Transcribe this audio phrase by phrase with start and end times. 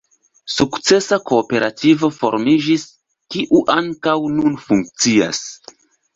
[0.51, 2.87] Sukcesa kooperativo formiĝis,
[3.35, 5.45] kiu ankaŭ nun funkcias.